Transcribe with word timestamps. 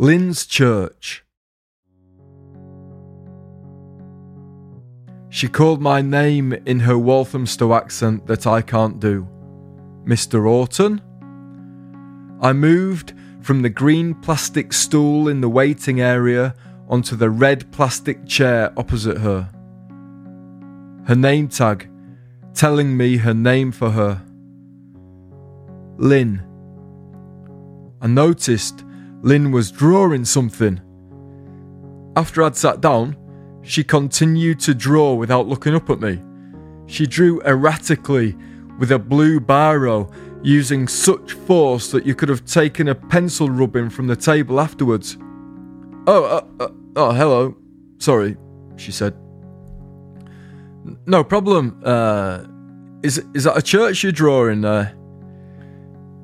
Lynne's 0.00 0.46
Church. 0.46 1.24
She 5.28 5.48
called 5.48 5.82
my 5.82 6.00
name 6.00 6.52
in 6.52 6.78
her 6.78 6.96
Walthamstow 6.96 7.74
accent 7.74 8.24
that 8.28 8.46
I 8.46 8.62
can't 8.62 9.00
do. 9.00 9.26
Mr. 10.04 10.48
Auton? 10.48 11.02
I 12.40 12.52
moved 12.52 13.12
from 13.40 13.62
the 13.62 13.70
green 13.70 14.14
plastic 14.14 14.72
stool 14.72 15.26
in 15.26 15.40
the 15.40 15.48
waiting 15.48 16.00
area 16.00 16.54
onto 16.88 17.16
the 17.16 17.30
red 17.30 17.68
plastic 17.72 18.24
chair 18.24 18.72
opposite 18.76 19.18
her. 19.18 19.50
Her 21.08 21.16
name 21.16 21.48
tag 21.48 21.90
telling 22.54 22.96
me 22.96 23.16
her 23.16 23.34
name 23.34 23.72
for 23.72 23.90
her. 23.90 24.22
Lynne. 25.96 26.44
I 28.00 28.06
noticed 28.06 28.84
Lynne 29.22 29.50
was 29.50 29.70
drawing 29.70 30.24
something. 30.24 30.80
After 32.16 32.42
I'd 32.42 32.56
sat 32.56 32.80
down, 32.80 33.16
she 33.62 33.84
continued 33.84 34.60
to 34.60 34.74
draw 34.74 35.14
without 35.14 35.46
looking 35.46 35.74
up 35.74 35.90
at 35.90 36.00
me. 36.00 36.22
She 36.86 37.06
drew 37.06 37.42
erratically 37.42 38.36
with 38.78 38.92
a 38.92 38.98
blue 38.98 39.40
biro, 39.40 40.12
using 40.42 40.86
such 40.86 41.32
force 41.32 41.90
that 41.90 42.06
you 42.06 42.14
could 42.14 42.28
have 42.28 42.44
taken 42.44 42.88
a 42.88 42.94
pencil 42.94 43.50
rubbing 43.50 43.90
from 43.90 44.06
the 44.06 44.16
table 44.16 44.60
afterwards. 44.60 45.18
Oh, 46.06 46.24
uh, 46.24 46.64
uh, 46.64 46.68
oh, 46.96 47.12
hello. 47.12 47.56
Sorry, 47.98 48.36
she 48.76 48.92
said. 48.92 49.14
No 51.06 51.24
problem. 51.24 51.82
Uh, 51.84 52.44
is 53.02 53.22
is 53.34 53.44
that 53.44 53.58
a 53.58 53.62
church 53.62 54.02
you're 54.02 54.12
drawing? 54.12 54.62
there? 54.62 54.94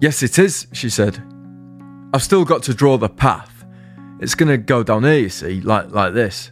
yes, 0.00 0.22
it 0.22 0.38
is. 0.38 0.66
She 0.72 0.90
said. 0.90 1.22
I've 2.12 2.22
still 2.22 2.44
got 2.44 2.62
to 2.64 2.74
draw 2.74 2.96
the 2.96 3.08
path. 3.08 3.66
It's 4.20 4.34
going 4.34 4.48
to 4.48 4.56
go 4.56 4.82
down 4.82 5.04
here, 5.04 5.18
you 5.18 5.28
see, 5.28 5.60
like, 5.60 5.90
like 5.90 6.14
this. 6.14 6.50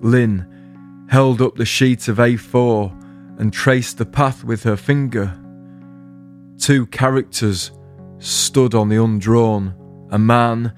Lynne 0.00 1.06
held 1.08 1.40
up 1.40 1.56
the 1.56 1.64
sheet 1.64 2.08
of 2.08 2.18
A4 2.18 3.40
and 3.40 3.52
traced 3.52 3.98
the 3.98 4.06
path 4.06 4.44
with 4.44 4.62
her 4.64 4.76
finger. 4.76 5.38
Two 6.58 6.86
characters 6.86 7.72
stood 8.18 8.74
on 8.74 8.88
the 8.88 9.02
undrawn 9.02 9.74
a 10.10 10.18
man 10.18 10.72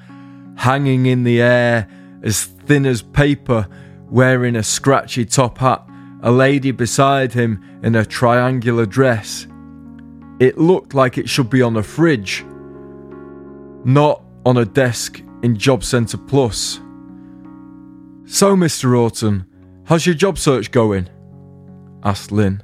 hanging 0.56 1.06
in 1.06 1.24
the 1.24 1.42
air 1.42 1.88
as 2.22 2.44
thin 2.44 2.86
as 2.86 3.02
paper, 3.02 3.66
wearing 4.08 4.56
a 4.56 4.62
scratchy 4.62 5.24
top 5.24 5.58
hat, 5.58 5.84
a 6.22 6.30
lady 6.30 6.70
beside 6.70 7.32
him 7.32 7.80
in 7.82 7.96
a 7.96 8.06
triangular 8.06 8.86
dress. 8.86 9.46
It 10.38 10.56
looked 10.56 10.94
like 10.94 11.18
it 11.18 11.28
should 11.28 11.50
be 11.50 11.60
on 11.60 11.76
a 11.76 11.82
fridge 11.82 12.44
not 13.84 14.22
on 14.46 14.56
a 14.56 14.64
desk 14.64 15.22
in 15.42 15.56
Job 15.56 15.84
Centre 15.84 16.18
Plus. 16.18 16.76
So, 18.26 18.56
Mr. 18.56 18.98
Auton, 18.98 19.46
how's 19.84 20.06
your 20.06 20.14
job 20.14 20.38
search 20.38 20.70
going? 20.70 21.08
asked 22.02 22.32
Lynne. 22.32 22.62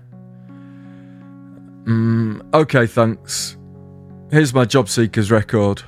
Mm, 1.84 2.54
okay, 2.54 2.86
thanks. 2.86 3.56
Here's 4.30 4.54
my 4.54 4.64
job 4.64 4.88
seeker's 4.88 5.30
record. 5.30 5.82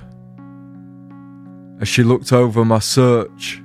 As 1.80 1.88
she 1.88 2.02
looked 2.02 2.32
over 2.32 2.64
my 2.64 2.78
search, 2.78 3.62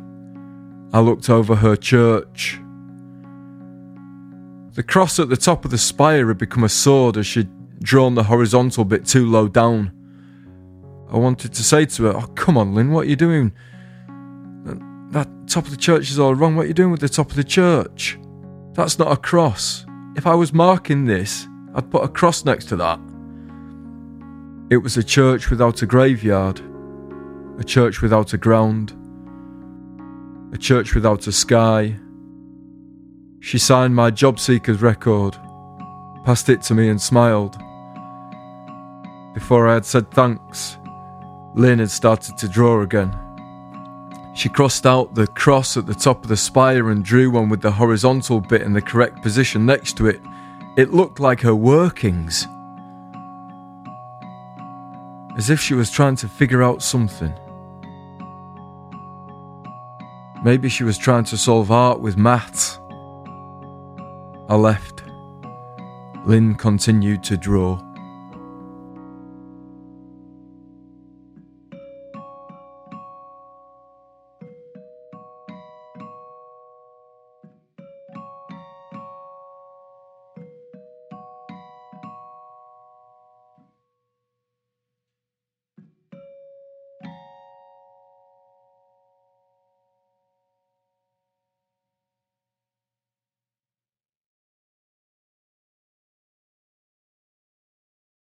I 0.93 0.99
looked 0.99 1.29
over 1.29 1.55
her 1.55 1.75
church. 1.75 2.59
The 4.73 4.83
cross 4.83 5.19
at 5.19 5.29
the 5.29 5.37
top 5.37 5.65
of 5.65 5.71
the 5.71 5.77
spire 5.77 6.27
had 6.27 6.37
become 6.37 6.63
a 6.63 6.69
sword 6.69 7.17
as 7.17 7.25
she'd 7.25 7.49
drawn 7.79 8.15
the 8.15 8.23
horizontal 8.23 8.85
bit 8.85 9.05
too 9.05 9.25
low 9.29 9.47
down. 9.47 9.91
I 11.11 11.17
wanted 11.17 11.53
to 11.53 11.63
say 11.63 11.85
to 11.85 12.03
her, 12.05 12.17
Oh, 12.17 12.27
come 12.35 12.57
on, 12.57 12.75
Lynne, 12.75 12.91
what 12.91 13.05
are 13.05 13.09
you 13.09 13.15
doing? 13.15 13.53
That 15.11 15.27
top 15.47 15.65
of 15.65 15.71
the 15.71 15.77
church 15.77 16.11
is 16.11 16.19
all 16.19 16.35
wrong. 16.35 16.55
What 16.55 16.65
are 16.65 16.67
you 16.67 16.73
doing 16.73 16.91
with 16.91 16.99
the 16.99 17.09
top 17.09 17.29
of 17.29 17.37
the 17.37 17.43
church? 17.43 18.19
That's 18.73 18.99
not 18.99 19.11
a 19.11 19.17
cross. 19.17 19.85
If 20.15 20.27
I 20.27 20.35
was 20.35 20.51
marking 20.51 21.05
this, 21.05 21.47
I'd 21.73 21.89
put 21.89 22.03
a 22.03 22.07
cross 22.07 22.43
next 22.43 22.65
to 22.69 22.75
that. 22.75 22.99
It 24.69 24.77
was 24.77 24.97
a 24.97 25.03
church 25.03 25.49
without 25.49 25.81
a 25.81 25.85
graveyard, 25.85 26.61
a 27.57 27.63
church 27.63 28.01
without 28.01 28.33
a 28.33 28.37
ground, 28.37 28.93
a 30.53 30.57
church 30.57 30.93
without 30.93 31.25
a 31.27 31.31
sky. 31.31 31.95
She 33.39 33.57
signed 33.57 33.95
my 33.95 34.11
job 34.11 34.39
seeker's 34.39 34.81
record, 34.81 35.37
passed 36.25 36.49
it 36.49 36.61
to 36.63 36.75
me, 36.75 36.89
and 36.89 37.01
smiled. 37.01 37.57
Before 39.33 39.69
I 39.69 39.75
had 39.75 39.85
said 39.85 40.11
thanks, 40.11 40.77
Lynne 41.57 41.79
had 41.79 41.89
started 41.89 42.37
to 42.37 42.47
draw 42.47 42.81
again. 42.81 43.17
She 44.35 44.47
crossed 44.47 44.85
out 44.85 45.15
the 45.15 45.25
cross 45.25 45.75
at 45.75 45.87
the 45.87 45.95
top 45.95 46.21
of 46.21 46.29
the 46.29 46.37
spire 46.37 46.91
and 46.91 47.03
drew 47.03 47.31
one 47.31 47.49
with 47.49 47.61
the 47.61 47.71
horizontal 47.71 48.39
bit 48.39 48.61
in 48.61 48.73
the 48.73 48.81
correct 48.81 49.23
position 49.23 49.65
next 49.65 49.97
to 49.97 50.05
it. 50.05 50.21
It 50.77 50.93
looked 50.93 51.19
like 51.19 51.41
her 51.41 51.55
workings. 51.55 52.45
As 55.35 55.49
if 55.49 55.59
she 55.59 55.73
was 55.73 55.89
trying 55.89 56.15
to 56.17 56.27
figure 56.27 56.61
out 56.61 56.83
something. 56.83 57.33
Maybe 60.43 60.69
she 60.69 60.83
was 60.83 60.99
trying 60.99 61.23
to 61.25 61.37
solve 61.37 61.71
art 61.71 61.99
with 61.99 62.17
maths. 62.17 62.77
I 64.47 64.55
left. 64.55 65.03
Lynne 66.23 66.53
continued 66.53 67.23
to 67.23 67.35
draw. 67.35 67.81